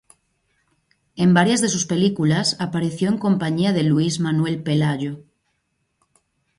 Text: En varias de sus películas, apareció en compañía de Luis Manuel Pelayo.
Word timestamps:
En 1.15 1.35
varias 1.35 1.61
de 1.61 1.69
sus 1.69 1.85
películas, 1.85 2.57
apareció 2.59 3.07
en 3.07 3.19
compañía 3.19 3.71
de 3.71 3.83
Luis 3.83 4.19
Manuel 4.19 4.63
Pelayo. 4.63 5.21